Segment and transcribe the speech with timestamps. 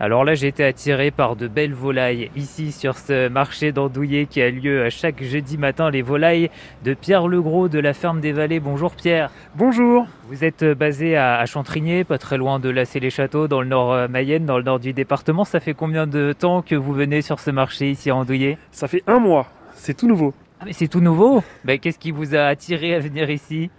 [0.00, 4.42] Alors là, j'ai été attiré par de belles volailles ici sur ce marché d'Andouillé qui
[4.42, 5.88] a lieu chaque jeudi matin.
[5.88, 6.50] Les volailles
[6.84, 8.58] de Pierre Legros de la ferme des Vallées.
[8.58, 9.30] Bonjour Pierre.
[9.54, 10.08] Bonjour.
[10.28, 14.46] Vous êtes basé à Chantrigné, pas très loin de Lassé-les-Châteaux, dans le nord euh, Mayenne,
[14.46, 15.44] dans le nord du département.
[15.44, 18.58] Ça fait combien de temps que vous venez sur ce marché ici à Andouillé?
[18.72, 19.46] Ça fait un mois.
[19.74, 20.34] C'est tout nouveau.
[20.58, 23.70] Ah mais c'est tout nouveau ben, Qu'est-ce qui vous a attiré à venir ici?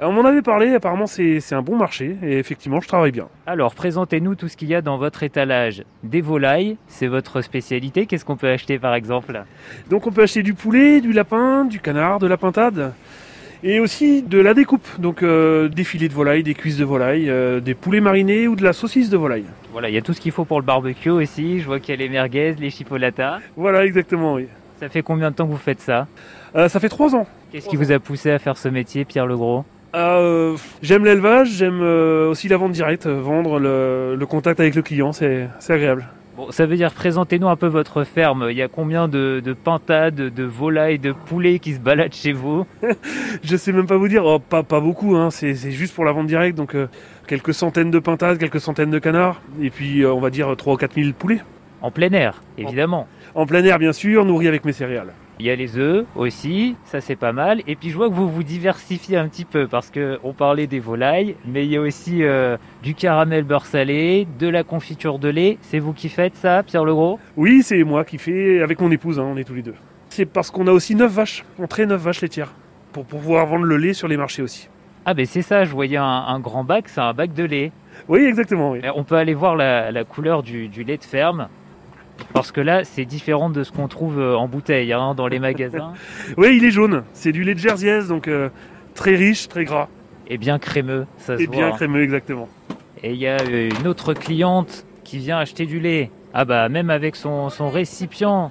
[0.00, 3.28] On m'en avait parlé, apparemment c'est un bon marché et effectivement je travaille bien.
[3.46, 5.84] Alors présentez-nous tout ce qu'il y a dans votre étalage.
[6.02, 8.06] Des volailles, c'est votre spécialité.
[8.06, 9.44] Qu'est-ce qu'on peut acheter par exemple?
[9.90, 12.92] Donc on peut acheter du poulet, du lapin, du canard, de la pintade
[13.62, 14.86] et aussi de la découpe.
[14.98, 18.56] Donc euh, des filets de volaille, des cuisses de volaille, euh, des poulets marinés ou
[18.56, 19.46] de la saucisse de volaille.
[19.72, 21.60] Voilà, il y a tout ce qu'il faut pour le barbecue aussi.
[21.60, 23.38] Je vois qu'il y a les merguez, les chipolatas.
[23.56, 24.48] Voilà, exactement, oui.
[24.80, 26.08] Ça fait combien de temps que vous faites ça?
[26.56, 27.26] Euh, Ça fait trois ans.
[27.52, 29.64] Qu'est-ce qui vous a poussé à faire ce métier, Pierre Legros?
[29.96, 34.82] Ah, euh, j'aime l'élevage, j'aime euh, aussi la vente directe, vendre le, contact avec le
[34.82, 36.08] client, c'est agréable.
[36.36, 38.48] Bon, ça veut dire, présentez-nous un peu votre ferme.
[38.50, 42.66] Il y a combien de, pintades, de volailles, de poulets qui se baladent chez vous?
[43.44, 45.30] Je sais même pas vous dire, oh, pas, pas beaucoup, hein.
[45.30, 46.88] c'est juste pour la vente directe, donc euh,
[47.28, 50.76] quelques centaines de pintades, quelques centaines de canards, et puis on va dire 3 ou
[50.76, 51.40] 4 000 poulets.
[51.82, 53.06] En plein air, évidemment.
[53.36, 55.12] En plein air, bien sûr, nourri avec mes céréales.
[55.40, 57.60] Il y a les œufs aussi, ça c'est pas mal.
[57.66, 60.68] Et puis je vois que vous vous diversifiez un petit peu parce que on parlait
[60.68, 65.18] des volailles, mais il y a aussi euh, du caramel beurre salé, de la confiture
[65.18, 65.58] de lait.
[65.60, 69.18] C'est vous qui faites ça, Pierre Legros Oui, c'est moi qui fais avec mon épouse,
[69.18, 69.74] hein, on est tous les deux.
[70.08, 72.52] C'est parce qu'on a aussi 9 vaches, on traite 9 vaches laitières
[72.92, 74.68] pour pouvoir vendre le lait sur les marchés aussi.
[75.04, 77.72] Ah ben c'est ça, je voyais un, grand bac, c'est un bac de lait.
[78.08, 78.74] Oui, exactement.
[78.94, 81.48] On peut aller voir la, couleur du lait de ferme.
[82.32, 85.38] Parce que là, c'est différent de ce qu'on trouve euh, en bouteille hein, dans les
[85.38, 85.92] magasins.
[86.36, 87.04] oui, il est jaune.
[87.12, 88.48] C'est du lait de Jersiaise, donc euh,
[88.94, 89.88] très riche, très gras.
[90.26, 92.48] Et bien crémeux, ça se Et bien crémeux, exactement.
[93.02, 96.10] Et il y a euh, une autre cliente qui vient acheter du lait.
[96.32, 98.50] Ah bah, même avec son, son récipient.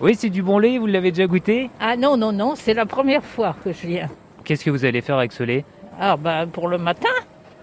[0.00, 1.70] Oui, c'est du bon lait, vous l'avez déjà goûté?
[1.80, 4.10] Ah non, non, non, c'est la première fois que je viens.
[4.44, 5.64] Qu'est-ce que vous allez faire avec ce lait?
[5.98, 7.08] Ah bah, pour le matin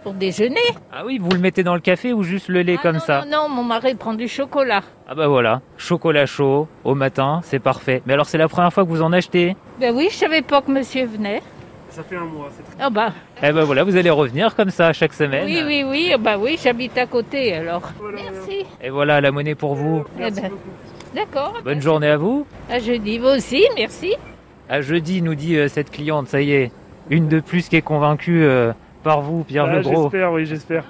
[0.03, 0.59] pour déjeuner.
[0.91, 3.25] Ah oui, vous le mettez dans le café ou juste le lait ah comme ça
[3.25, 4.81] non, non, mon mari prend du chocolat.
[5.07, 8.01] Ah bah voilà, chocolat chaud au matin, c'est parfait.
[8.05, 10.61] Mais alors c'est la première fois que vous en achetez Ben oui, je savais pas
[10.61, 11.41] que monsieur venait.
[11.89, 12.83] Ça fait un mois, c'est très...
[12.83, 13.11] Ah bah.
[13.41, 15.45] Eh ben voilà, vous allez revenir comme ça chaque semaine.
[15.45, 17.81] Oui, oui, oui, bah oui, j'habite à côté alors.
[18.13, 18.65] Merci.
[18.81, 20.05] Et voilà la monnaie pour vous.
[20.19, 20.51] Eh ben,
[21.15, 21.55] D'accord.
[21.63, 22.45] Bonne journée à vous.
[22.69, 24.13] À jeudi, vous aussi, merci.
[24.69, 26.71] À jeudi, nous dit euh, cette cliente, ça y est,
[27.09, 28.43] une de plus qui est convaincue.
[28.43, 28.71] Euh,
[29.03, 30.03] par vous, Pierre ah, Legros.
[30.03, 30.85] J'espère, oui, j'espère.